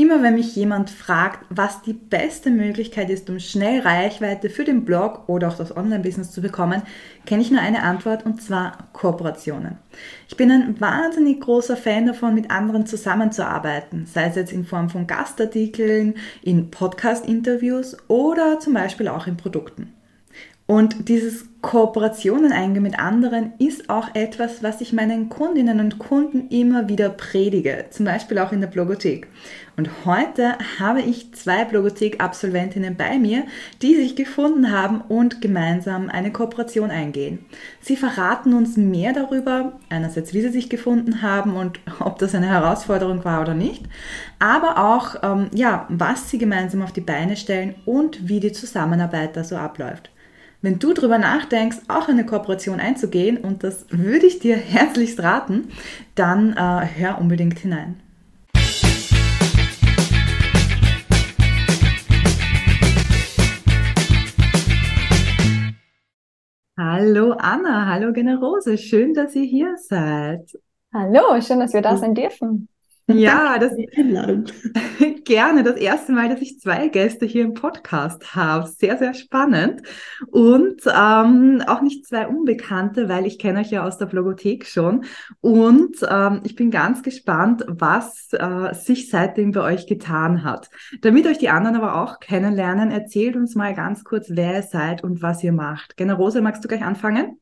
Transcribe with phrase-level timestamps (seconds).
[0.00, 4.86] Immer wenn mich jemand fragt, was die beste Möglichkeit ist, um schnell Reichweite für den
[4.86, 6.80] Blog oder auch das Online-Business zu bekommen,
[7.26, 9.76] kenne ich nur eine Antwort und zwar Kooperationen.
[10.26, 14.88] Ich bin ein wahnsinnig großer Fan davon, mit anderen zusammenzuarbeiten, sei es jetzt in Form
[14.88, 19.92] von Gastartikeln, in Podcast-Interviews oder zum Beispiel auch in Produkten.
[20.70, 26.46] Und dieses Kooperationen eingehen mit anderen ist auch etwas, was ich meinen Kundinnen und Kunden
[26.48, 29.26] immer wieder predige, zum Beispiel auch in der Blogothek.
[29.76, 33.46] Und heute habe ich zwei Blogothek-Absolventinnen bei mir,
[33.82, 37.40] die sich gefunden haben und gemeinsam eine Kooperation eingehen.
[37.80, 42.46] Sie verraten uns mehr darüber, einerseits wie sie sich gefunden haben und ob das eine
[42.46, 43.86] Herausforderung war oder nicht,
[44.38, 49.36] aber auch, ähm, ja, was sie gemeinsam auf die Beine stellen und wie die Zusammenarbeit
[49.36, 50.10] da so abläuft.
[50.62, 55.68] Wenn du darüber nachdenkst, auch eine Kooperation einzugehen, und das würde ich dir herzlichst raten,
[56.14, 58.02] dann äh, hör unbedingt hinein.
[66.78, 70.58] Hallo Anna, hallo Generose, schön, dass ihr hier seid.
[70.92, 72.68] Hallo, schön, dass wir da sein dürfen.
[73.18, 74.44] Ja, das Einladung.
[75.30, 75.62] gerne.
[75.62, 78.66] Das erste Mal, dass ich zwei Gäste hier im Podcast habe.
[78.66, 79.82] Sehr, sehr spannend.
[80.26, 85.04] Und ähm, auch nicht zwei Unbekannte, weil ich kenne euch ja aus der Blogothek schon.
[85.40, 90.68] Und ähm, ich bin ganz gespannt, was äh, sich seitdem bei euch getan hat.
[91.00, 95.04] Damit euch die anderen aber auch kennenlernen, erzählt uns mal ganz kurz, wer ihr seid
[95.04, 95.96] und was ihr macht.
[95.96, 97.38] Generose, magst du gleich anfangen?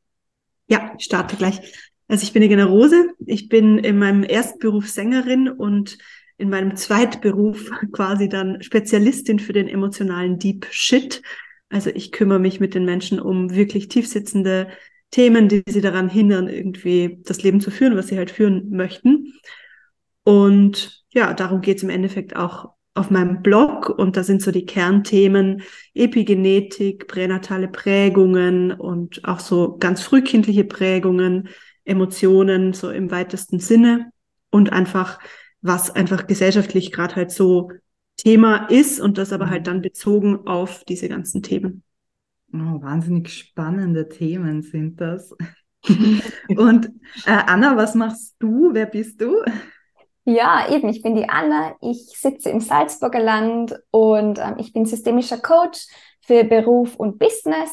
[0.66, 1.90] Ja, ich starte gleich.
[2.08, 3.10] Also ich bin eine Generose.
[3.26, 5.98] Ich bin in meinem ersten Beruf Sängerin und
[6.38, 11.22] in meinem Zweitberuf quasi dann Spezialistin für den emotionalen Deep Shit.
[11.68, 14.68] Also ich kümmere mich mit den Menschen um wirklich tiefsitzende
[15.10, 19.34] Themen, die sie daran hindern, irgendwie das Leben zu führen, was sie halt führen möchten.
[20.24, 24.50] Und ja, darum geht es im Endeffekt auch auf meinem Blog und da sind so
[24.50, 25.62] die Kernthemen
[25.94, 31.48] Epigenetik, pränatale Prägungen und auch so ganz frühkindliche Prägungen,
[31.88, 34.10] Emotionen so im weitesten Sinne
[34.50, 35.18] und einfach,
[35.60, 37.70] was einfach gesellschaftlich gerade halt so
[38.16, 41.82] Thema ist und das aber halt dann bezogen auf diese ganzen Themen.
[42.52, 45.34] Oh, wahnsinnig spannende Themen sind das.
[46.48, 46.86] und
[47.26, 48.70] äh, Anna, was machst du?
[48.72, 49.36] Wer bist du?
[50.24, 51.76] Ja, eben, ich bin die Anna.
[51.80, 55.86] Ich sitze im Salzburger Land und ähm, ich bin systemischer Coach
[56.20, 57.70] für Beruf und Business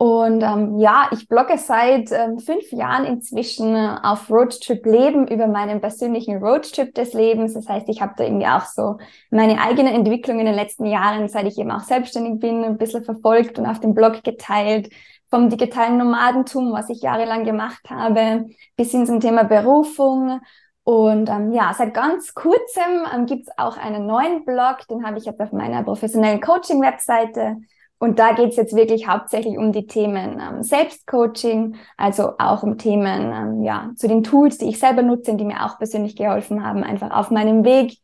[0.00, 5.82] und ähm, ja, ich blogge seit ähm, fünf Jahren inzwischen auf Roadtrip Leben über meinen
[5.82, 7.52] persönlichen Roadtrip des Lebens.
[7.52, 8.96] Das heißt, ich habe da irgendwie auch so
[9.30, 13.04] meine eigene Entwicklung in den letzten Jahren, seit ich eben auch selbstständig bin, ein bisschen
[13.04, 14.90] verfolgt und auf dem Blog geteilt.
[15.28, 18.46] Vom digitalen Nomadentum, was ich jahrelang gemacht habe,
[18.76, 20.40] bis hin zum Thema Berufung.
[20.82, 25.26] Und ähm, ja, seit ganz kurzem ähm, gibt auch einen neuen Blog, den habe ich
[25.26, 27.58] jetzt auf meiner professionellen Coaching-Webseite
[28.00, 32.78] und da geht es jetzt wirklich hauptsächlich um die Themen ähm, Selbstcoaching, also auch um
[32.78, 36.16] Themen ähm, ja, zu den Tools, die ich selber nutze und die mir auch persönlich
[36.16, 37.98] geholfen haben, einfach auf meinem Weg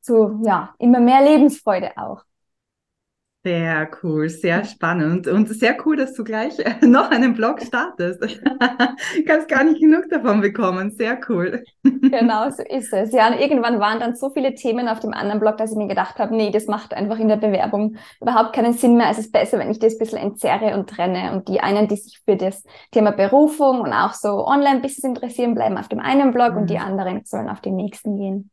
[0.00, 2.22] zu ja, immer mehr Lebensfreude auch.
[3.44, 8.20] Sehr cool, sehr spannend und sehr cool, dass du gleich noch einen Blog startest.
[9.26, 10.92] Kannst gar nicht genug davon bekommen.
[10.92, 11.64] Sehr cool.
[11.82, 13.12] Genau, so ist es.
[13.12, 15.88] Ja, und irgendwann waren dann so viele Themen auf dem anderen Blog, dass ich mir
[15.88, 19.10] gedacht habe, nee, das macht einfach in der Bewerbung überhaupt keinen Sinn mehr.
[19.10, 21.32] Es ist besser, wenn ich das ein bisschen entzerre und trenne.
[21.32, 25.78] Und die einen, die sich für das Thema Berufung und auch so Online-Business interessieren, bleiben
[25.78, 26.58] auf dem einen Blog mhm.
[26.58, 26.84] und die mhm.
[26.84, 28.50] anderen sollen auf den nächsten gehen.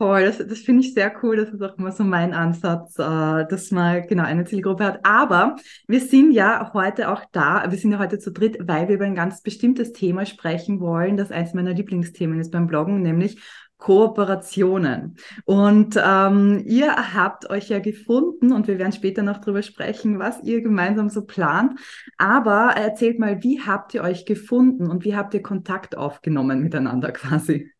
[0.00, 1.36] Voll, das, das finde ich sehr cool.
[1.36, 5.00] Das ist auch immer so mein Ansatz, äh, dass man genau eine Zielgruppe hat.
[5.04, 5.56] Aber
[5.88, 9.06] wir sind ja heute auch da, wir sind ja heute zu dritt, weil wir über
[9.06, 13.40] ein ganz bestimmtes Thema sprechen wollen, das eines meiner Lieblingsthemen ist beim Bloggen, nämlich
[13.78, 15.16] Kooperationen.
[15.44, 20.40] Und ähm, ihr habt euch ja gefunden und wir werden später noch drüber sprechen, was
[20.44, 21.80] ihr gemeinsam so plant.
[22.18, 27.10] Aber erzählt mal, wie habt ihr euch gefunden und wie habt ihr Kontakt aufgenommen miteinander
[27.10, 27.72] quasi?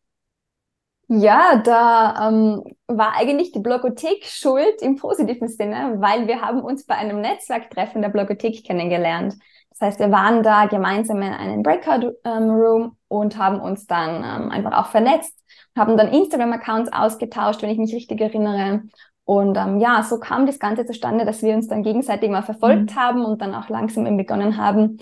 [1.11, 6.85] Ja, da ähm, war eigentlich die Blogothek schuld im positiven Sinne, weil wir haben uns
[6.85, 9.33] bei einem Netzwerktreffen der Blogothek kennengelernt.
[9.71, 14.51] Das heißt, wir waren da gemeinsam in einem Breakout-Room ähm, und haben uns dann ähm,
[14.51, 15.33] einfach auch vernetzt,
[15.75, 18.83] haben dann Instagram-Accounts ausgetauscht, wenn ich mich richtig erinnere.
[19.23, 22.91] Und ähm, ja, so kam das Ganze zustande, dass wir uns dann gegenseitig mal verfolgt
[22.91, 22.95] mhm.
[22.95, 24.99] haben und dann auch langsam begonnen haben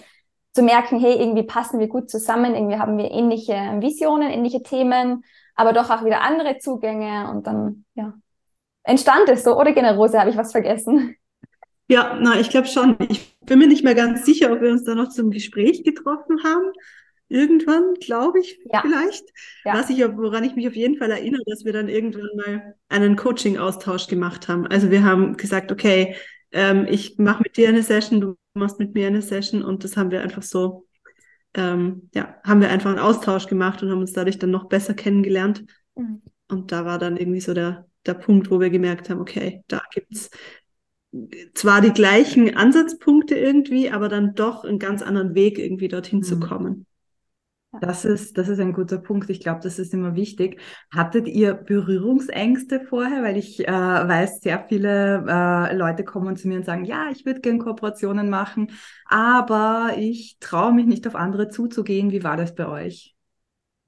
[0.54, 5.24] zu merken, hey, irgendwie passen wir gut zusammen, irgendwie haben wir ähnliche Visionen, ähnliche Themen
[5.58, 8.14] aber doch auch wieder andere Zugänge und dann, ja,
[8.84, 9.60] entstand es so.
[9.60, 11.16] Oder Generose, habe ich was vergessen?
[11.90, 12.98] Ja, na, ich glaube schon.
[13.10, 16.44] Ich bin mir nicht mehr ganz sicher, ob wir uns da noch zum Gespräch getroffen
[16.44, 16.72] haben.
[17.30, 18.82] irgendwann, glaube ich, Ja.
[18.82, 19.26] vielleicht.
[19.66, 19.74] Ja.
[19.76, 23.18] Was ich, woran ich mich auf jeden Fall erinnere, dass wir dann irgendwann mal einen
[23.18, 24.68] Coaching-Austausch gemacht haben.
[24.68, 26.16] Also wir haben gesagt, okay,
[26.54, 29.98] ähm, ich mache mit dir eine Session, du machst mit mir eine Session und das
[29.98, 30.87] haben wir einfach so,
[31.54, 34.94] ähm, ja, haben wir einfach einen Austausch gemacht und haben uns dadurch dann noch besser
[34.94, 35.66] kennengelernt.
[35.96, 36.22] Mhm.
[36.50, 39.82] Und da war dann irgendwie so der, der Punkt, wo wir gemerkt haben, okay, da
[39.94, 40.30] gibt's
[41.54, 46.36] zwar die gleichen Ansatzpunkte irgendwie, aber dann doch einen ganz anderen Weg irgendwie dorthin zu
[46.36, 46.40] Mhm.
[46.42, 46.86] kommen.
[47.74, 49.30] Das ist, das ist ein guter Punkt.
[49.30, 50.60] Ich glaube, das ist immer wichtig.
[50.92, 53.24] Hattet ihr Berührungsängste vorher?
[53.24, 57.26] Weil ich äh, weiß, sehr viele äh, Leute kommen zu mir und sagen, ja, ich
[57.26, 58.72] würde gern Kooperationen machen,
[59.06, 62.12] aber ich traue mich nicht auf andere zuzugehen.
[62.12, 63.17] Wie war das bei euch?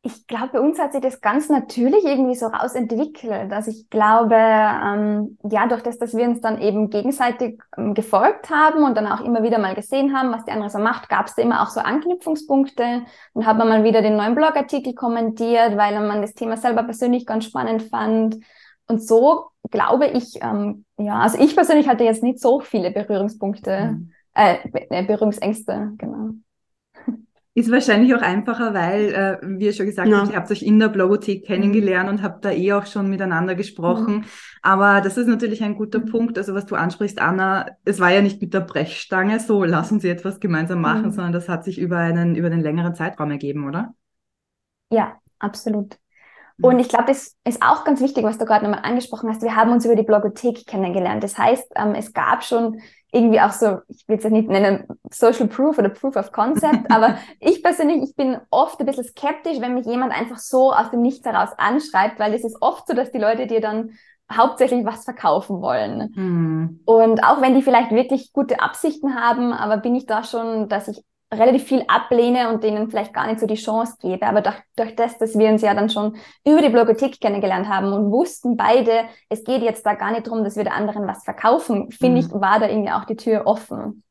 [0.01, 3.51] Ich glaube, bei uns hat sich das ganz natürlich irgendwie so rausentwickelt.
[3.51, 8.49] Also ich glaube, ähm, ja, durch das, dass wir uns dann eben gegenseitig ähm, gefolgt
[8.49, 11.27] haben und dann auch immer wieder mal gesehen haben, was die andere so macht, gab
[11.27, 13.01] es da immer auch so Anknüpfungspunkte.
[13.33, 17.25] Dann hat man mal wieder den neuen Blogartikel kommentiert, weil man das Thema selber persönlich
[17.25, 18.37] ganz spannend fand.
[18.87, 23.97] Und so glaube ich, ähm, ja, also ich persönlich hatte jetzt nicht so viele Berührungspunkte,
[23.97, 24.11] Mhm.
[24.33, 26.29] äh, Be- Berührungsängste, genau.
[27.55, 30.19] Ist wahrscheinlich auch einfacher, weil, äh, wie ihr schon gesagt Ja.
[30.19, 33.55] habt, ihr habt euch in der Blogothek kennengelernt und habt da eh auch schon miteinander
[33.55, 34.25] gesprochen.
[34.61, 36.05] Aber das ist natürlich ein guter Mhm.
[36.05, 36.37] Punkt.
[36.37, 40.03] Also was du ansprichst, Anna, es war ja nicht mit der Brechstange so, lass uns
[40.03, 41.11] jetzt was gemeinsam machen, Mhm.
[41.11, 43.93] sondern das hat sich über einen, über einen längeren Zeitraum ergeben, oder?
[44.91, 45.97] Ja, absolut.
[46.57, 46.65] Mhm.
[46.65, 49.41] Und ich glaube, das ist auch ganz wichtig, was du gerade nochmal angesprochen hast.
[49.41, 51.23] Wir haben uns über die Blogothek kennengelernt.
[51.23, 52.79] Das heißt, ähm, es gab schon
[53.11, 56.85] irgendwie auch so, ich will es ja nicht nennen, Social Proof oder Proof of Concept,
[56.91, 60.91] aber ich persönlich, ich bin oft ein bisschen skeptisch, wenn mich jemand einfach so aus
[60.91, 63.91] dem Nichts heraus anschreibt, weil es ist oft so, dass die Leute dir dann
[64.31, 66.13] hauptsächlich was verkaufen wollen.
[66.13, 66.79] Hm.
[66.85, 70.87] Und auch wenn die vielleicht wirklich gute Absichten haben, aber bin ich da schon, dass
[70.87, 71.03] ich
[71.33, 74.25] relativ viel ablehne und denen vielleicht gar nicht so die Chance gebe.
[74.25, 76.15] Aber durch, durch das, dass wir uns ja dann schon
[76.45, 80.43] über die Blogothek kennengelernt haben und wussten beide, es geht jetzt da gar nicht darum,
[80.43, 82.19] dass wir der anderen was verkaufen, finde Mhm.
[82.21, 84.03] ich, war da irgendwie auch die Tür offen.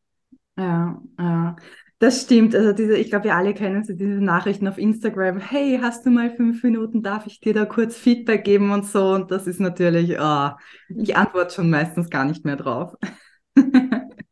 [0.57, 1.57] Ja, ja.
[2.01, 2.55] Das stimmt.
[2.55, 5.39] Also diese, ich glaube, wir alle kennen so diese Nachrichten auf Instagram.
[5.41, 7.03] Hey, hast du mal fünf Minuten?
[7.03, 9.13] Darf ich dir da kurz Feedback geben und so?
[9.15, 10.59] Und das ist natürlich, ah,
[10.97, 12.95] ich antworte schon meistens gar nicht mehr drauf.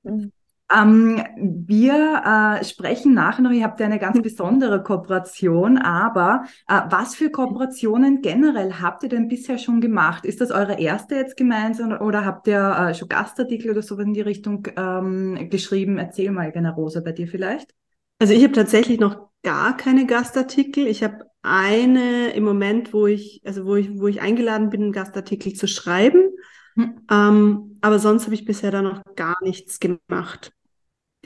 [0.05, 0.31] Mhm.
[0.75, 6.81] Ähm, wir äh, sprechen nachher noch, ihr habt ja eine ganz besondere Kooperation, aber äh,
[6.91, 10.25] was für Kooperationen generell habt ihr denn bisher schon gemacht?
[10.25, 14.13] Ist das eure erste jetzt gemeinsam oder habt ihr äh, schon Gastartikel oder so in
[14.13, 15.99] die Richtung ähm, geschrieben?
[15.99, 17.73] Erzähl mal, Generose, bei dir vielleicht.
[18.19, 20.89] Also ich habe tatsächlich noch gar keine Gastartikel.
[20.89, 24.93] Ich habe eine im Moment, wo ich, also wo ich, wo ich eingeladen bin, einen
[24.93, 26.31] Gastartikel zu schreiben.
[26.75, 27.07] Hm.
[27.09, 30.56] Ähm, aber sonst habe ich bisher da noch gar nichts gemacht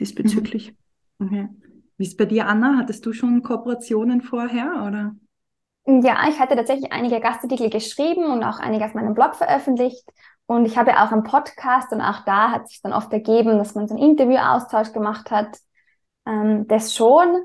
[0.01, 0.75] diesbezüglich.
[1.19, 1.47] Okay.
[1.97, 2.77] Wie ist bei dir, Anna?
[2.77, 5.15] Hattest du schon Kooperationen vorher oder?
[5.85, 10.03] Ja, ich hatte tatsächlich einige Gastartikel geschrieben und auch einige auf meinem Blog veröffentlicht.
[10.45, 13.73] Und ich habe auch einen Podcast und auch da hat sich dann oft ergeben, dass
[13.73, 15.57] man so einen Interviewaustausch gemacht hat.
[16.25, 17.43] Ähm, das schon.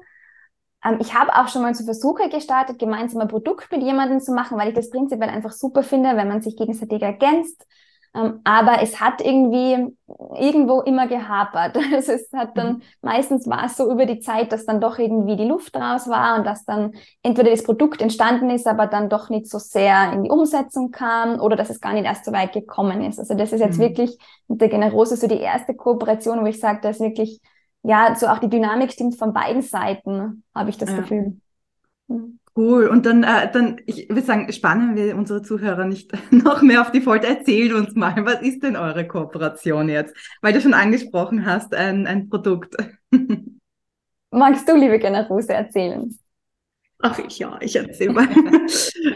[0.85, 4.33] Ähm, ich habe auch schon mal so Versuche gestartet, gemeinsam ein Produkt mit jemandem zu
[4.33, 7.67] machen, weil ich das prinzipiell einfach super finde, wenn man sich gegenseitig ergänzt.
[8.17, 9.95] Ähm, aber es hat irgendwie
[10.37, 11.77] irgendwo immer gehapert.
[11.95, 15.37] Also es hat dann, meistens war es so über die Zeit, dass dann doch irgendwie
[15.37, 16.93] die Luft raus war und dass dann
[17.23, 21.41] entweder das Produkt entstanden ist, aber dann doch nicht so sehr in die Umsetzung kam
[21.41, 23.19] oder dass es gar nicht erst so weit gekommen ist.
[23.19, 23.83] Also das ist jetzt Mhm.
[23.83, 27.41] wirklich mit der Generose so die erste Kooperation, wo ich sage, dass wirklich,
[27.83, 30.97] ja, so auch die Dynamik stimmt von beiden Seiten, habe ich das Ja.
[30.97, 31.41] Gefühl.
[32.09, 32.39] Mhm.
[32.57, 32.87] Cool.
[32.89, 36.91] Und dann, äh, dann, ich würde sagen, spannen wir unsere Zuhörer nicht noch mehr auf
[36.91, 37.29] die Folter.
[37.29, 40.15] Erzählt uns mal, was ist denn eure Kooperation jetzt?
[40.41, 42.75] Weil du schon angesprochen hast, ein, ein Produkt.
[44.31, 46.19] Magst du, liebe Generose, erzählen?
[47.03, 48.29] Ach ich, ja, ich erzähle mal.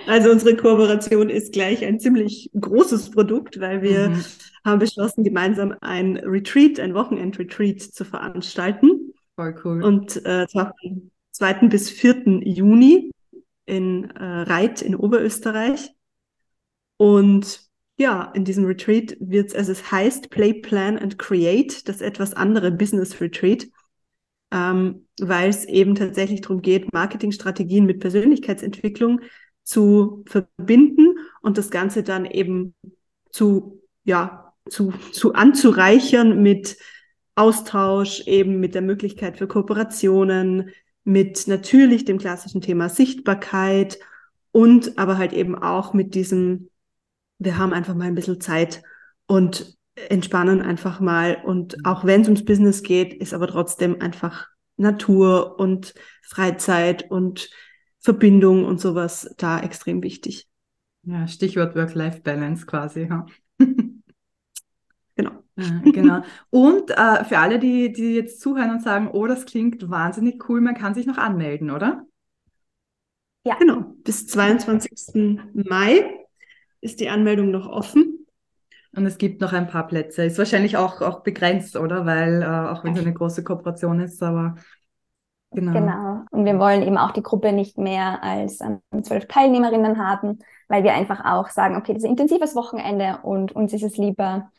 [0.06, 4.24] Also unsere Kooperation ist gleich ein ziemlich großes Produkt, weil wir Mhm.
[4.64, 9.14] haben beschlossen, gemeinsam ein Retreat, ein Wochenend-Retreat zu veranstalten.
[9.36, 9.82] Voll cool.
[9.82, 11.68] Und äh, zwar vom 2.
[11.68, 12.40] bis 4.
[12.44, 13.10] Juni
[13.70, 15.94] in äh, Reit in Oberösterreich.
[16.96, 22.34] Und ja, in diesem Retreat wird also es heißt Play, Plan and Create, das etwas
[22.34, 23.68] andere Business Retreat,
[24.50, 29.20] ähm, weil es eben tatsächlich darum geht, Marketingstrategien mit Persönlichkeitsentwicklung
[29.62, 32.74] zu verbinden und das Ganze dann eben
[33.30, 36.76] zu, ja, zu, zu anzureichern mit
[37.36, 40.70] Austausch, eben mit der Möglichkeit für Kooperationen,
[41.04, 43.98] mit natürlich dem klassischen Thema Sichtbarkeit
[44.52, 46.68] und aber halt eben auch mit diesem,
[47.38, 48.82] wir haben einfach mal ein bisschen Zeit
[49.26, 54.48] und entspannen einfach mal und auch wenn es ums Business geht, ist aber trotzdem einfach
[54.76, 57.50] Natur und Freizeit und
[58.00, 60.48] Verbindung und sowas da extrem wichtig.
[61.02, 63.08] Ja, Stichwort Work-Life-Balance quasi.
[63.08, 63.26] Ja.
[65.60, 65.84] genau.
[65.84, 66.22] Ja, genau.
[66.50, 70.60] Und äh, für alle, die, die jetzt zuhören und sagen, oh, das klingt wahnsinnig cool,
[70.60, 72.04] man kann sich noch anmelden, oder?
[73.44, 73.56] Ja.
[73.58, 73.94] Genau.
[74.04, 75.48] Bis 22.
[75.54, 76.04] Mai
[76.80, 78.26] ist die Anmeldung noch offen.
[78.94, 80.24] Und es gibt noch ein paar Plätze.
[80.24, 82.06] Ist wahrscheinlich auch, auch begrenzt, oder?
[82.06, 84.56] Weil, äh, auch wenn es eine große Kooperation ist, aber
[85.52, 85.72] genau.
[85.72, 86.24] Genau.
[86.30, 90.82] Und wir wollen eben auch die Gruppe nicht mehr als ähm, zwölf Teilnehmerinnen haben, weil
[90.82, 94.50] wir einfach auch sagen, okay, das ist ein intensives Wochenende und uns ist es lieber,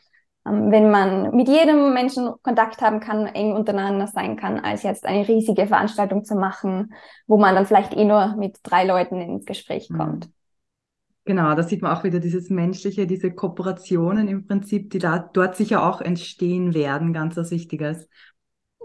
[0.44, 5.26] wenn man mit jedem Menschen Kontakt haben kann, eng untereinander sein kann, als jetzt eine
[5.26, 6.94] riesige Veranstaltung zu machen,
[7.26, 9.98] wo man dann vielleicht eh nur mit drei Leuten ins Gespräch mhm.
[9.98, 10.30] kommt.
[11.24, 15.54] Genau, da sieht man auch wieder dieses Menschliche, diese Kooperationen im Prinzip, die da dort
[15.54, 18.08] sicher auch entstehen werden, ganz was Wichtiges.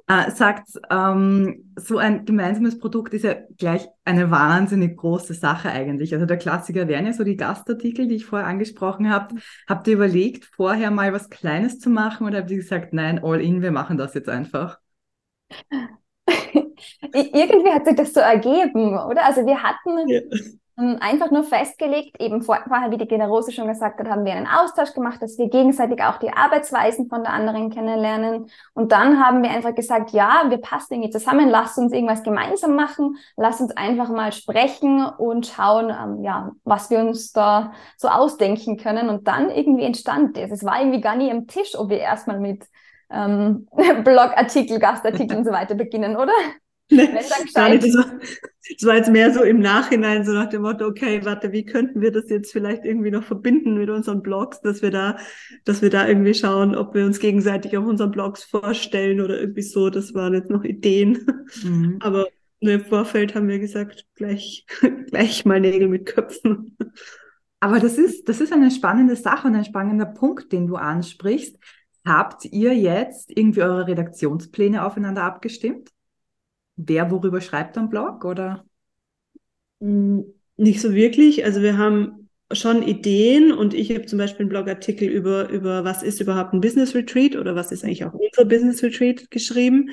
[0.10, 6.14] Äh, sagt, ähm, so ein gemeinsames Produkt ist ja gleich eine wahnsinnig große Sache eigentlich.
[6.14, 9.36] Also der Klassiker wären ja so die Gastartikel, die ich vorher angesprochen habe.
[9.68, 13.42] Habt ihr überlegt, vorher mal was Kleines zu machen oder habt ihr gesagt, nein, all
[13.42, 14.80] in, wir machen das jetzt einfach?
[17.14, 19.26] Irgendwie hat sich das so ergeben, oder?
[19.26, 20.22] Also wir hatten ja.
[20.80, 24.34] Ähm, einfach nur festgelegt, eben vor, vorher, wie die Generose schon gesagt hat, haben wir
[24.34, 28.52] einen Austausch gemacht, dass wir gegenseitig auch die Arbeitsweisen von der anderen kennenlernen.
[28.76, 32.76] Und dann haben wir einfach gesagt, ja, wir passen irgendwie zusammen, lasst uns irgendwas gemeinsam
[32.76, 38.10] machen, lasst uns einfach mal sprechen und schauen, ähm, ja, was wir uns da so
[38.10, 39.10] ausdenken können.
[39.10, 40.52] Und dann irgendwie entstand das.
[40.52, 42.66] Es war irgendwie gar nie am Tisch, ob wir erstmal mit
[43.10, 43.68] ähm,
[44.04, 46.34] Blogartikel, Gastartikel und so weiter beginnen, oder?
[46.90, 51.24] Nee, das, war, das war jetzt mehr so im Nachhinein, so nach dem Motto, okay,
[51.26, 54.92] warte, wie könnten wir das jetzt vielleicht irgendwie noch verbinden mit unseren Blogs, dass wir
[54.92, 55.18] da,
[55.66, 59.64] dass wir da irgendwie schauen, ob wir uns gegenseitig auf unseren Blogs vorstellen oder irgendwie
[59.64, 59.90] so.
[59.90, 61.26] Das waren jetzt noch Ideen.
[61.64, 61.98] Mhm.
[62.00, 62.28] Aber
[62.60, 64.66] im Vorfeld haben wir gesagt, gleich,
[65.10, 66.78] gleich mal Nägel mit Köpfen.
[67.60, 71.58] Aber das ist, das ist eine spannende Sache und ein spannender Punkt, den du ansprichst.
[72.06, 75.90] Habt ihr jetzt irgendwie eure Redaktionspläne aufeinander abgestimmt?
[76.78, 78.66] Wer worüber schreibt am Blog oder?
[79.80, 80.22] Mm,
[80.56, 81.44] nicht so wirklich.
[81.44, 86.02] Also wir haben schon Ideen und ich habe zum Beispiel einen Blogartikel über, über was
[86.02, 89.90] ist überhaupt ein Business Retreat oder was ist eigentlich auch unser Business Retreat geschrieben.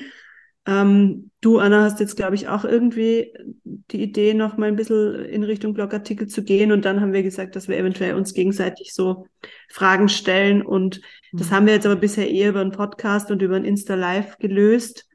[0.67, 5.25] Ähm, du, Anna, hast jetzt, glaube ich, auch irgendwie die Idee, noch mal ein bisschen
[5.25, 6.71] in Richtung Blogartikel zu gehen.
[6.71, 9.27] Und dann haben wir gesagt, dass wir eventuell uns gegenseitig so
[9.69, 10.63] Fragen stellen.
[10.63, 11.01] Und
[11.31, 11.37] mhm.
[11.37, 14.37] das haben wir jetzt aber bisher eher über einen Podcast und über ein Insta Live
[14.37, 15.05] gelöst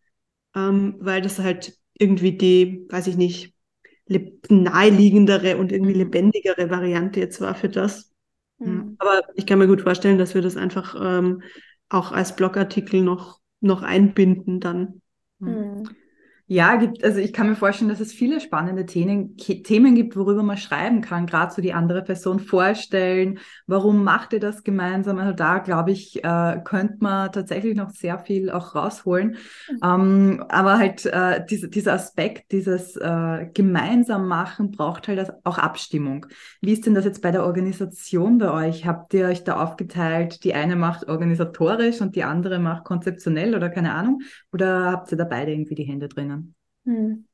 [0.54, 3.54] ähm, weil das halt irgendwie die, weiß ich nicht,
[4.49, 6.00] naheliegendere und irgendwie mhm.
[6.00, 8.12] lebendigere Variante jetzt war für das.
[8.59, 8.97] Mhm.
[8.99, 11.42] Aber ich kann mir gut vorstellen, dass wir das einfach ähm,
[11.88, 15.00] auch als Blogartikel noch, noch einbinden dann.
[15.38, 15.88] Mhm.
[16.52, 20.42] Ja, gibt, also ich kann mir vorstellen, dass es viele spannende Themen, Themen gibt, worüber
[20.42, 23.38] man schreiben kann, gerade so die andere Person vorstellen.
[23.69, 25.21] Warum macht ihr das gemeinsam?
[25.21, 29.37] Also da, glaube ich, äh, könnte man tatsächlich noch sehr viel auch rausholen.
[29.71, 29.78] Mhm.
[29.80, 36.26] Ähm, aber halt äh, diese, dieser Aspekt, dieses äh, gemeinsam machen, braucht halt auch Abstimmung.
[36.61, 38.87] Wie ist denn das jetzt bei der Organisation bei euch?
[38.87, 43.71] Habt ihr euch da aufgeteilt, die eine macht organisatorisch und die andere macht konzeptionell oder
[43.71, 44.23] keine Ahnung?
[44.52, 46.39] Oder habt ihr da beide irgendwie die Hände drinnen?
[46.84, 47.26] Hm.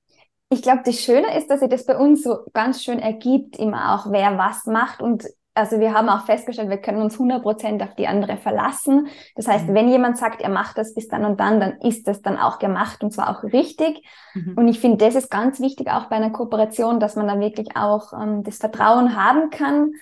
[0.48, 3.94] Ich glaube, das Schöne ist, dass sich das bei uns so ganz schön ergibt, immer
[3.94, 5.02] auch, wer was macht.
[5.02, 5.24] Und
[5.54, 9.08] also wir haben auch festgestellt, wir können uns 100% auf die andere verlassen.
[9.34, 9.74] Das heißt, mhm.
[9.74, 12.58] wenn jemand sagt, er macht das bis dann und dann, dann ist das dann auch
[12.58, 14.06] gemacht und zwar auch richtig.
[14.34, 14.54] Mhm.
[14.56, 17.74] Und ich finde, das ist ganz wichtig auch bei einer Kooperation, dass man dann wirklich
[17.74, 19.92] auch ähm, das Vertrauen haben kann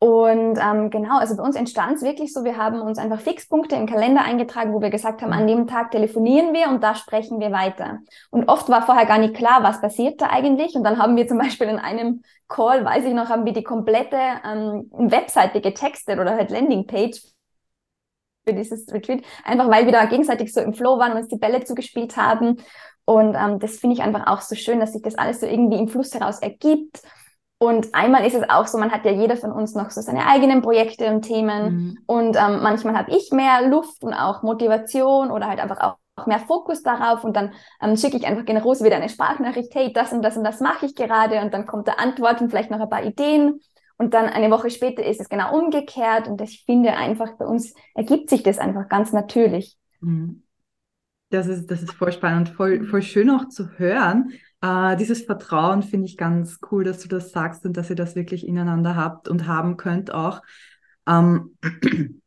[0.00, 3.76] und ähm, genau, also bei uns entstand es wirklich so, wir haben uns einfach Fixpunkte
[3.76, 7.40] im Kalender eingetragen, wo wir gesagt haben, an dem Tag telefonieren wir und da sprechen
[7.40, 8.00] wir weiter.
[8.30, 10.74] Und oft war vorher gar nicht klar, was passiert da eigentlich.
[10.74, 13.62] Und dann haben wir zum Beispiel in einem Call, weiß ich noch, haben wir die
[13.62, 17.22] komplette ähm, Webseite getextet oder halt Landingpage
[18.46, 21.38] für dieses Retreat, einfach weil wir da gegenseitig so im Flow waren und uns die
[21.38, 22.58] Bälle zugespielt haben.
[23.06, 25.78] Und ähm, das finde ich einfach auch so schön, dass sich das alles so irgendwie
[25.78, 27.00] im Fluss heraus ergibt.
[27.66, 30.26] Und einmal ist es auch so, man hat ja jeder von uns noch so seine
[30.26, 31.64] eigenen Projekte und Themen.
[31.64, 31.98] Mhm.
[32.06, 36.26] Und ähm, manchmal habe ich mehr Luft und auch Motivation oder halt einfach auch auch
[36.26, 37.52] mehr Fokus darauf und dann
[37.82, 40.86] ähm, schicke ich einfach generös wieder eine Sprachnachricht, hey, das und das und das mache
[40.86, 43.60] ich gerade und dann kommt der Antwort und vielleicht noch ein paar Ideen
[43.96, 47.74] und dann eine Woche später ist es genau umgekehrt und ich finde einfach bei uns
[47.94, 49.76] ergibt sich das einfach ganz natürlich.
[50.00, 50.42] Mhm.
[51.30, 54.32] Das ist, das ist voll spannend und voll, voll schön auch zu hören,
[54.64, 58.14] äh, dieses Vertrauen finde ich ganz cool, dass du das sagst und dass ihr das
[58.14, 60.40] wirklich ineinander habt und haben könnt auch.
[61.06, 61.56] Ähm,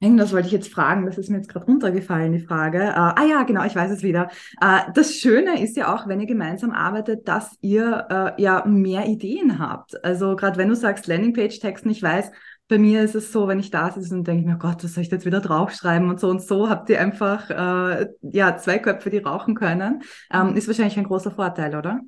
[0.00, 2.80] Irgendwas wollte ich jetzt fragen, das ist mir jetzt gerade runtergefallen, die Frage.
[2.80, 4.30] Äh, ah ja, genau, ich weiß es wieder.
[4.60, 9.06] Äh, das Schöne ist ja auch, wenn ihr gemeinsam arbeitet, dass ihr äh, ja mehr
[9.06, 10.04] Ideen habt.
[10.04, 12.32] Also gerade wenn du sagst Landingpage-Texten, ich weiß,
[12.72, 15.04] bei mir ist es so, wenn ich da sitze und denke mir, Gott, was soll
[15.04, 19.10] ich jetzt wieder draufschreiben und so und so, habt ihr einfach äh, ja zwei Köpfe,
[19.10, 20.02] die rauchen können.
[20.32, 22.00] Ähm, ist wahrscheinlich ein großer Vorteil, oder?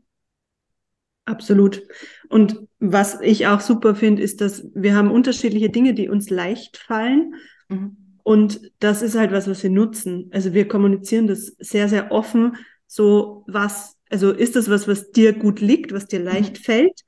[1.27, 1.83] Absolut.
[2.29, 6.77] Und was ich auch super finde, ist, dass wir haben unterschiedliche Dinge, die uns leicht
[6.77, 7.35] fallen
[7.69, 7.97] Mhm.
[8.23, 10.31] Und das ist halt was, was wir nutzen.
[10.33, 12.57] Also wir kommunizieren das sehr, sehr offen.
[12.87, 16.63] So was, also ist das was, was dir gut liegt, was dir leicht mhm.
[16.63, 17.01] fällt,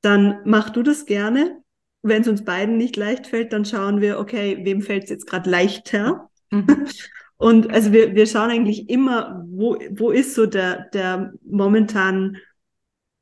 [0.00, 1.62] dann mach du das gerne.
[2.06, 5.26] Wenn es uns beiden nicht leicht fällt, dann schauen wir, okay, wem fällt es jetzt
[5.26, 6.30] gerade leichter?
[6.50, 6.86] Mhm.
[7.36, 12.36] Und also wir, wir schauen eigentlich immer, wo, wo ist so der, der momentan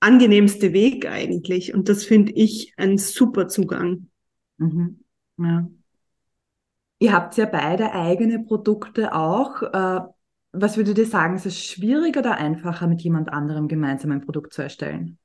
[0.00, 1.72] angenehmste Weg eigentlich?
[1.72, 4.08] Und das finde ich ein super Zugang.
[4.58, 5.00] Mhm.
[5.38, 5.68] Ja.
[6.98, 9.62] Ihr habt ja beide eigene Produkte auch.
[9.62, 10.00] Äh,
[10.52, 14.52] was würdet ihr sagen, ist es schwieriger oder einfacher, mit jemand anderem gemeinsam ein Produkt
[14.52, 15.18] zu erstellen?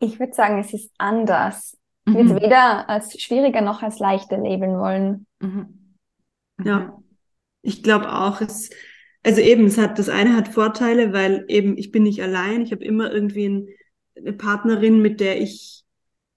[0.00, 1.76] Ich würde sagen, es ist anders.
[2.06, 2.40] Ich würde mhm.
[2.40, 5.26] weder als schwieriger noch als leichter leben wollen.
[5.40, 5.94] Mhm.
[6.64, 6.98] Ja,
[7.62, 8.70] ich glaube auch, es,
[9.22, 12.62] also eben, es hat, das eine hat Vorteile, weil eben ich bin nicht allein.
[12.62, 13.68] Ich habe immer irgendwie ein,
[14.16, 15.84] eine Partnerin, mit der ich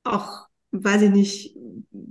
[0.03, 1.57] auch, weiß ich nicht,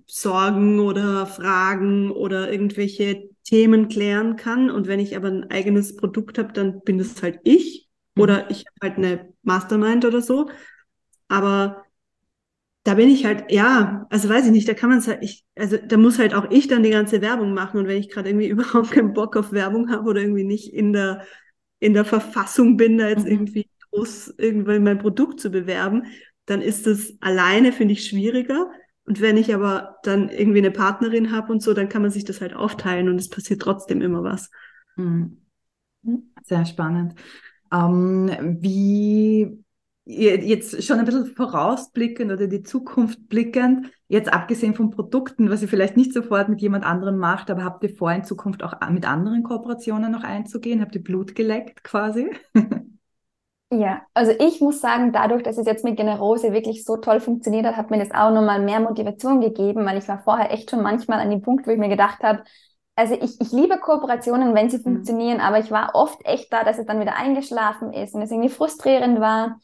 [0.07, 4.71] Sorgen oder Fragen oder irgendwelche Themen klären kann.
[4.71, 7.88] Und wenn ich aber ein eigenes Produkt habe, dann bin das halt ich.
[8.14, 8.23] Mhm.
[8.23, 10.49] Oder ich habe halt eine Mastermind oder so.
[11.31, 11.85] Aber
[12.83, 15.45] da bin ich halt, ja, also weiß ich nicht, da kann man es halt, ich,
[15.57, 17.79] also da muss halt auch ich dann die ganze Werbung machen.
[17.79, 20.93] Und wenn ich gerade irgendwie überhaupt keinen Bock auf Werbung habe oder irgendwie nicht in
[20.93, 21.25] der,
[21.79, 23.33] in der Verfassung bin, da jetzt mhm.
[23.33, 26.07] irgendwie groß irgendwie mein Produkt zu bewerben,
[26.47, 28.71] dann ist das alleine, finde ich, schwieriger.
[29.05, 32.25] Und wenn ich aber dann irgendwie eine Partnerin habe und so, dann kann man sich
[32.25, 34.51] das halt aufteilen und es passiert trotzdem immer was.
[34.97, 35.39] Mhm.
[36.43, 37.15] Sehr spannend.
[37.73, 39.63] Ähm, wie
[40.11, 45.69] jetzt schon ein bisschen vorausblickend oder die Zukunft blickend, jetzt abgesehen von Produkten, was ihr
[45.69, 49.06] vielleicht nicht sofort mit jemand anderem macht, aber habt ihr vor, in Zukunft auch mit
[49.06, 50.80] anderen Kooperationen noch einzugehen?
[50.80, 52.30] Habt ihr Blut geleckt quasi?
[53.73, 57.65] Ja, also ich muss sagen, dadurch, dass es jetzt mit Generose wirklich so toll funktioniert
[57.65, 60.82] hat, hat mir das auch nochmal mehr Motivation gegeben, weil ich war vorher echt schon
[60.82, 62.43] manchmal an dem Punkt, wo ich mir gedacht habe,
[62.97, 64.82] also ich, ich liebe Kooperationen, wenn sie mhm.
[64.82, 68.32] funktionieren, aber ich war oft echt da, dass es dann wieder eingeschlafen ist und es
[68.32, 69.61] irgendwie frustrierend war.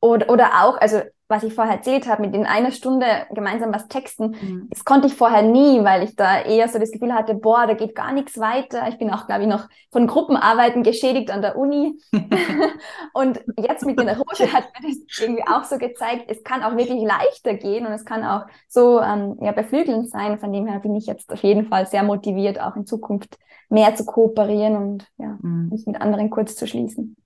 [0.00, 3.88] Oder, oder auch, also was ich vorher erzählt habe, mit in einer Stunde gemeinsam was
[3.88, 4.66] texten, mhm.
[4.70, 7.74] das konnte ich vorher nie, weil ich da eher so das Gefühl hatte, boah, da
[7.74, 8.86] geht gar nichts weiter.
[8.88, 11.98] Ich bin auch, glaube ich, noch von Gruppenarbeiten geschädigt an der Uni.
[13.12, 16.76] und jetzt mit den Rose hat mir das irgendwie auch so gezeigt, es kann auch
[16.76, 20.38] wirklich leichter gehen und es kann auch so ähm, ja, beflügelnd sein.
[20.38, 23.36] Von dem her bin ich jetzt auf jeden Fall sehr motiviert, auch in Zukunft
[23.68, 25.70] mehr zu kooperieren und ja, mhm.
[25.70, 27.16] mich mit anderen kurz zu schließen.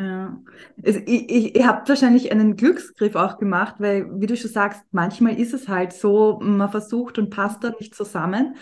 [0.00, 0.40] Ja.
[0.82, 4.82] Also ich, ich, ihr habt wahrscheinlich einen Glücksgriff auch gemacht, weil, wie du schon sagst,
[4.92, 8.56] manchmal ist es halt so, man versucht und passt da nicht zusammen.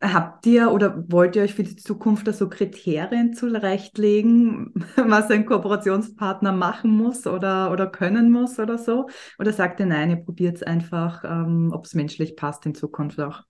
[0.00, 5.46] Habt ihr oder wollt ihr euch für die Zukunft da so Kriterien zurechtlegen, was ein
[5.46, 9.08] Kooperationspartner machen muss oder, oder können muss oder so?
[9.40, 13.18] Oder sagt ihr nein, ihr probiert es einfach, ähm, ob es menschlich passt in Zukunft
[13.18, 13.42] auch?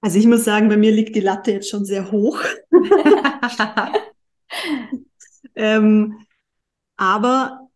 [0.00, 2.40] Also ich muss sagen, bei mir liegt die Latte jetzt schon sehr hoch.
[5.56, 6.18] ähm,
[6.96, 7.68] aber,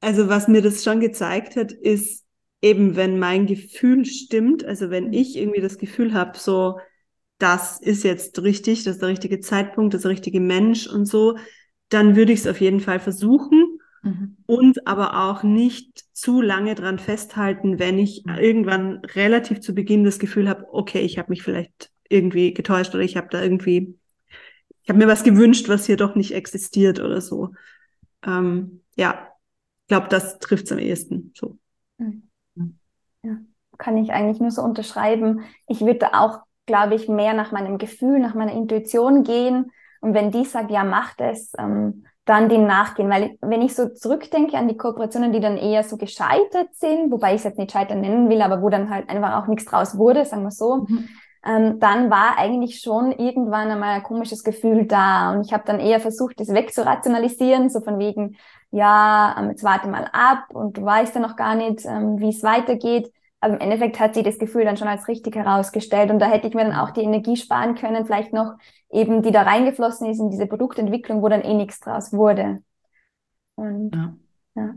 [0.00, 2.24] also was mir das schon gezeigt hat, ist
[2.62, 5.12] eben, wenn mein Gefühl stimmt, also wenn mhm.
[5.12, 6.78] ich irgendwie das Gefühl habe, so,
[7.38, 11.06] das ist jetzt richtig, das ist der richtige Zeitpunkt, das ist der richtige Mensch und
[11.06, 11.36] so,
[11.88, 14.36] dann würde ich es auf jeden Fall versuchen mhm.
[14.46, 18.34] und aber auch nicht zu lange dran festhalten, wenn ich mhm.
[18.36, 23.02] irgendwann relativ zu Beginn das Gefühl habe, okay, ich habe mich vielleicht irgendwie getäuscht oder
[23.02, 23.98] ich habe da irgendwie,
[24.84, 27.50] ich habe mir was gewünscht, was hier doch nicht existiert oder so
[28.26, 29.28] ähm, ja,
[29.82, 31.32] ich glaube, das trifft es am ehesten.
[31.36, 31.56] So.
[31.98, 32.28] Mhm.
[33.22, 33.36] Ja,
[33.78, 35.42] kann ich eigentlich nur so unterschreiben.
[35.68, 39.70] Ich würde auch, glaube ich, mehr nach meinem Gefühl, nach meiner Intuition gehen.
[40.00, 43.10] Und wenn die sagt, ja, mach das, ähm, dann dem nachgehen.
[43.10, 47.34] Weil wenn ich so zurückdenke an die Kooperationen, die dann eher so gescheitert sind, wobei
[47.34, 49.96] ich es jetzt nicht scheitern nennen will, aber wo dann halt einfach auch nichts draus
[49.96, 51.08] wurde, sagen wir so, mhm
[51.44, 55.32] ähm, dann war eigentlich schon irgendwann einmal ein komisches Gefühl da.
[55.32, 58.36] Und ich habe dann eher versucht, das wegzurationalisieren, so von wegen,
[58.70, 62.28] ja, ähm, jetzt warte mal ab und du weißt ja noch gar nicht, ähm, wie
[62.28, 63.12] es weitergeht.
[63.40, 66.12] Aber im Endeffekt hat sie das Gefühl dann schon als richtig herausgestellt.
[66.12, 68.54] Und da hätte ich mir dann auch die Energie sparen können, vielleicht noch
[68.88, 72.62] eben, die da reingeflossen ist in diese Produktentwicklung, wo dann eh nichts draus wurde.
[73.56, 74.14] Und ja.
[74.54, 74.74] ja.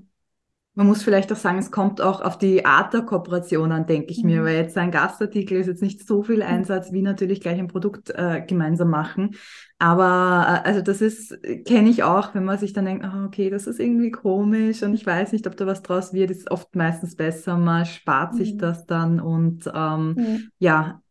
[0.78, 4.12] Man muss vielleicht auch sagen, es kommt auch auf die Art der Kooperation an, denke
[4.12, 4.30] ich mhm.
[4.30, 6.44] mir, weil jetzt ein Gastartikel ist jetzt nicht so viel mhm.
[6.44, 9.36] Einsatz wie natürlich gleich ein Produkt äh, gemeinsam machen.
[9.80, 13.50] Aber äh, also das ist, kenne ich auch, wenn man sich dann denkt, oh, okay,
[13.50, 16.76] das ist irgendwie komisch und ich weiß nicht, ob da was draus wird, ist oft
[16.76, 18.38] meistens besser, man spart mhm.
[18.38, 20.52] sich das dann und ähm, mhm.
[20.60, 21.02] ja,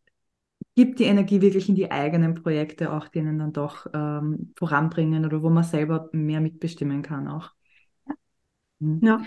[0.75, 5.41] gibt die Energie wirklich in die eigenen Projekte auch, denen dann doch ähm, voranbringen oder
[5.41, 7.51] wo man selber mehr mitbestimmen kann auch.
[8.79, 9.23] Ja.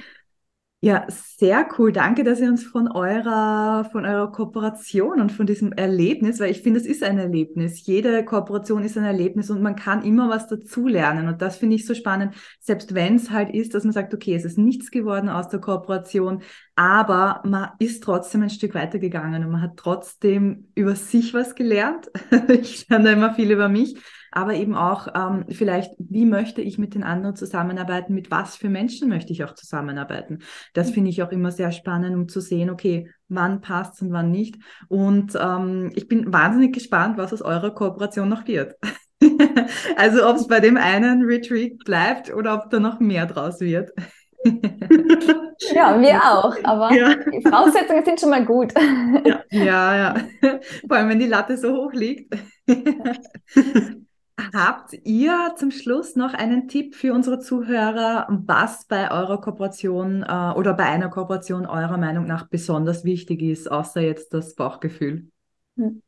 [0.81, 1.07] Ja.
[1.41, 1.93] Sehr cool.
[1.93, 6.63] Danke, dass ihr uns von eurer, von eurer Kooperation und von diesem Erlebnis, weil ich
[6.63, 7.87] finde, es ist ein Erlebnis.
[7.87, 11.29] Jede Kooperation ist ein Erlebnis und man kann immer was dazulernen.
[11.29, 14.35] Und das finde ich so spannend, selbst wenn es halt ist, dass man sagt, okay,
[14.35, 16.43] es ist nichts geworden aus der Kooperation,
[16.75, 22.11] aber man ist trotzdem ein Stück weitergegangen und man hat trotzdem über sich was gelernt.
[22.49, 23.97] ich lerne immer viel über mich
[24.31, 28.69] aber eben auch ähm, vielleicht, wie möchte ich mit den anderen zusammenarbeiten, mit was für
[28.69, 30.41] Menschen möchte ich auch zusammenarbeiten.
[30.75, 30.95] Das mhm.
[30.95, 34.57] finde ich auch immer sehr spannend, um zu sehen, okay, wann passt und wann nicht.
[34.89, 38.75] Und ähm, ich bin wahnsinnig gespannt, was aus eurer Kooperation noch wird.
[39.97, 43.91] also ob es bei dem einen Retreat bleibt oder ob da noch mehr draus wird.
[44.45, 47.15] ja, wir auch, aber ja.
[47.15, 48.73] die Voraussetzungen sind schon mal gut.
[49.25, 50.15] ja, ja, ja.
[50.87, 52.35] Vor allem, wenn die Latte so hoch liegt.
[54.55, 60.53] Habt ihr zum Schluss noch einen Tipp für unsere Zuhörer, was bei eurer Kooperation äh,
[60.57, 65.29] oder bei einer Kooperation eurer Meinung nach besonders wichtig ist, außer jetzt das Bauchgefühl?
[65.77, 66.03] Hm.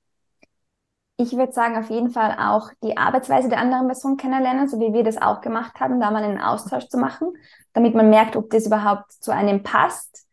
[1.17, 4.95] Ich würde sagen, auf jeden Fall auch die Arbeitsweise der anderen Person kennenlernen, so wie
[4.95, 7.33] wir das auch gemacht haben, da mal einen Austausch zu machen,
[7.73, 10.27] damit man merkt, ob das überhaupt zu einem passt.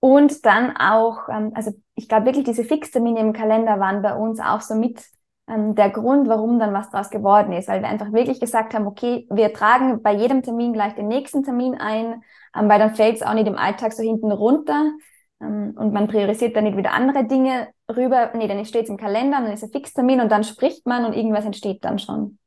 [0.00, 4.40] Und dann auch, ähm, also ich glaube wirklich, diese Fixtermine im Kalender waren bei uns
[4.40, 5.00] auch so mit
[5.48, 8.86] ähm, der Grund, warum dann was daraus geworden ist, weil wir einfach wirklich gesagt haben,
[8.86, 12.22] okay, wir tragen bei jedem Termin gleich den nächsten Termin ein,
[12.56, 14.92] ähm, weil dann fällt es auch nicht im Alltag so hinten runter
[15.40, 18.30] ähm, und man priorisiert dann nicht wieder andere Dinge rüber.
[18.34, 21.14] Nee, dann steht es im Kalender, dann ist ein Fixtermin und dann spricht man und
[21.14, 22.38] irgendwas entsteht dann schon.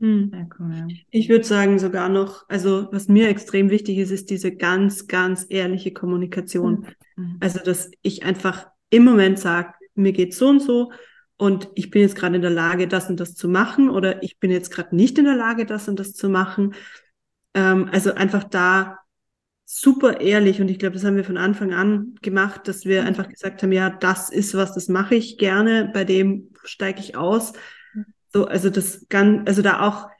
[0.00, 0.48] Hm.
[1.10, 5.44] Ich würde sagen sogar noch, also was mir extrem wichtig ist, ist diese ganz, ganz
[5.50, 6.86] ehrliche Kommunikation.
[7.16, 7.36] Mhm.
[7.40, 10.90] Also dass ich einfach im Moment sage, mir geht so und so
[11.40, 14.38] und ich bin jetzt gerade in der Lage, das und das zu machen oder ich
[14.38, 16.74] bin jetzt gerade nicht in der Lage, das und das zu machen.
[17.54, 18.98] Ähm, also einfach da
[19.64, 23.26] super ehrlich und ich glaube, das haben wir von Anfang an gemacht, dass wir einfach
[23.26, 27.54] gesagt haben, ja, das ist was, das mache ich gerne, bei dem steige ich aus.
[28.28, 30.10] So, also das kann, also da auch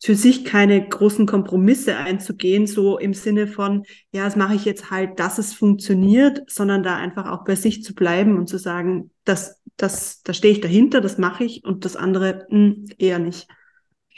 [0.00, 4.92] für sich keine großen Kompromisse einzugehen, so im Sinne von, ja, das mache ich jetzt
[4.92, 9.10] halt, dass es funktioniert, sondern da einfach auch bei sich zu bleiben und zu sagen,
[9.24, 13.18] das, das, da stehe ich dahinter, das mache ich und das andere mh, hm, eher
[13.18, 13.48] nicht.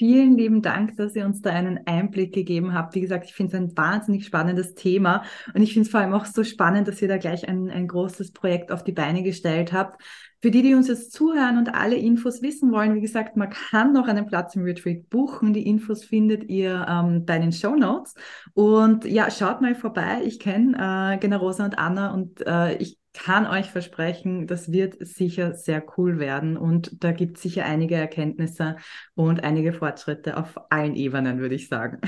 [0.00, 2.94] Vielen lieben Dank, dass ihr uns da einen Einblick gegeben habt.
[2.94, 6.14] Wie gesagt, ich finde es ein wahnsinnig spannendes Thema und ich finde es vor allem
[6.14, 9.74] auch so spannend, dass ihr da gleich ein, ein großes Projekt auf die Beine gestellt
[9.74, 10.02] habt.
[10.40, 13.92] Für die, die uns jetzt zuhören und alle Infos wissen wollen, wie gesagt, man kann
[13.92, 15.52] noch einen Platz im Retreat buchen.
[15.52, 18.14] Die Infos findet ihr ähm, bei den Show Notes.
[18.54, 20.22] Und ja, schaut mal vorbei.
[20.24, 25.54] Ich kenne äh, Generosa und Anna und äh, ich kann euch versprechen, das wird sicher
[25.54, 28.76] sehr cool werden und da gibt es sicher einige Erkenntnisse
[29.14, 32.00] und einige Fortschritte auf allen Ebenen, würde ich sagen.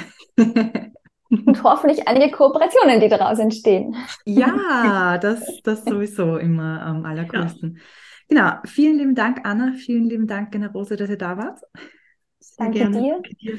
[1.33, 3.97] Und hoffentlich einige Kooperationen, die daraus entstehen.
[4.27, 7.77] Ja, das, das sowieso immer am allergrößten.
[7.77, 7.83] Ja.
[8.29, 11.61] Genau, vielen lieben Dank, Anna, vielen lieben Dank, Generose, dass ihr da wart.
[12.39, 13.23] Sehr Danke gerne.
[13.41, 13.59] dir.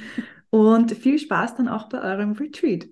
[0.49, 2.87] Und viel Spaß dann auch bei eurem Retreat.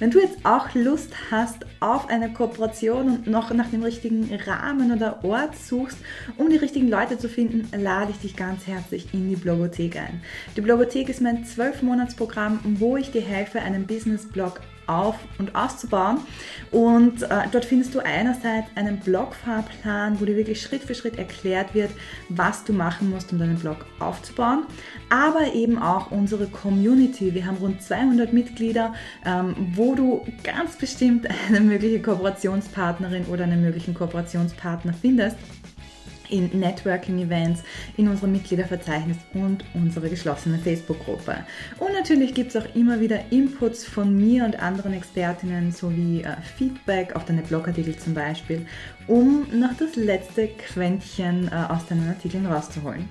[0.00, 4.92] Wenn du jetzt auch Lust hast auf eine Kooperation und noch nach dem richtigen Rahmen
[4.92, 5.98] oder Ort suchst,
[6.36, 10.20] um die richtigen Leute zu finden, lade ich dich ganz herzlich in die Blogothek ein.
[10.56, 16.18] Die Blogothek ist mein 12-Monats-Programm, wo ich dir helfe, einen Business-Blog auf und auszubauen.
[16.70, 21.74] Und äh, dort findest du einerseits einen Blogfahrplan, wo dir wirklich Schritt für Schritt erklärt
[21.74, 21.90] wird,
[22.28, 24.64] was du machen musst, um deinen Blog aufzubauen.
[25.10, 27.34] Aber eben auch unsere Community.
[27.34, 28.94] Wir haben rund 200 Mitglieder,
[29.24, 35.36] ähm, wo du ganz bestimmt eine mögliche Kooperationspartnerin oder einen möglichen Kooperationspartner findest
[36.28, 37.62] in Networking-Events,
[37.96, 41.36] in unserem Mitgliederverzeichnis und unsere geschlossene Facebook-Gruppe.
[41.78, 46.36] Und natürlich gibt es auch immer wieder Inputs von mir und anderen Expertinnen sowie äh,
[46.56, 48.66] Feedback auf deine Blogartikel zum Beispiel,
[49.06, 53.08] um noch das letzte Quäntchen äh, aus deinen Artikeln rauszuholen.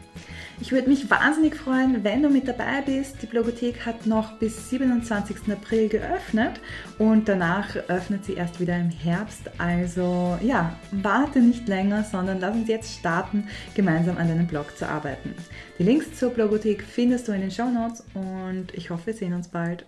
[0.62, 3.22] Ich würde mich wahnsinnig freuen, wenn du mit dabei bist.
[3.22, 5.52] Die Blogothek hat noch bis 27.
[5.52, 6.62] April geöffnet
[7.00, 9.50] und danach öffnet sie erst wieder im Herbst.
[9.58, 14.88] Also ja, warte nicht länger, sondern lass uns jetzt starten, gemeinsam an deinem Blog zu
[14.88, 15.34] arbeiten.
[15.80, 19.34] Die Links zur Blogothek findest du in den Show Notes und ich hoffe, wir sehen
[19.34, 19.86] uns bald.